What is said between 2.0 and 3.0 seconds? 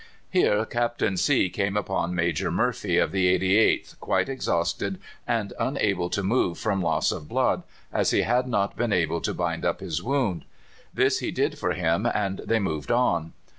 Major Murphy,